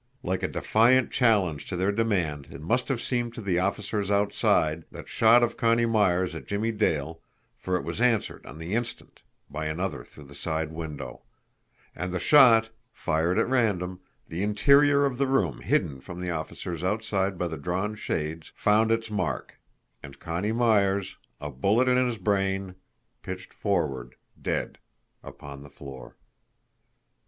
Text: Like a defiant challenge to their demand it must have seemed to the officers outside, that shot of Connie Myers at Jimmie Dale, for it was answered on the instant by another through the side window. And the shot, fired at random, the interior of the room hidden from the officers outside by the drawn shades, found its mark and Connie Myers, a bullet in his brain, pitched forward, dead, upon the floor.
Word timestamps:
Like 0.23 0.41
a 0.41 0.47
defiant 0.47 1.11
challenge 1.11 1.67
to 1.67 1.75
their 1.75 1.91
demand 1.91 2.47
it 2.49 2.59
must 2.59 2.89
have 2.89 2.99
seemed 2.99 3.35
to 3.35 3.41
the 3.43 3.59
officers 3.59 4.09
outside, 4.09 4.83
that 4.91 5.07
shot 5.07 5.43
of 5.43 5.57
Connie 5.57 5.85
Myers 5.85 6.33
at 6.33 6.47
Jimmie 6.47 6.71
Dale, 6.71 7.21
for 7.55 7.75
it 7.75 7.83
was 7.83 8.01
answered 8.01 8.43
on 8.47 8.57
the 8.57 8.73
instant 8.73 9.21
by 9.47 9.65
another 9.67 10.03
through 10.03 10.23
the 10.23 10.33
side 10.33 10.71
window. 10.71 11.21
And 11.93 12.11
the 12.11 12.19
shot, 12.19 12.71
fired 12.91 13.37
at 13.37 13.47
random, 13.47 13.99
the 14.27 14.41
interior 14.41 15.05
of 15.05 15.19
the 15.19 15.27
room 15.27 15.61
hidden 15.61 15.99
from 16.01 16.19
the 16.19 16.31
officers 16.31 16.83
outside 16.83 17.37
by 17.37 17.47
the 17.47 17.55
drawn 17.59 17.93
shades, 17.93 18.51
found 18.55 18.91
its 18.91 19.11
mark 19.11 19.59
and 20.01 20.17
Connie 20.19 20.51
Myers, 20.51 21.15
a 21.39 21.51
bullet 21.51 21.87
in 21.87 22.03
his 22.03 22.17
brain, 22.17 22.73
pitched 23.21 23.53
forward, 23.53 24.15
dead, 24.41 24.79
upon 25.21 25.61
the 25.61 25.69
floor. 25.69 26.17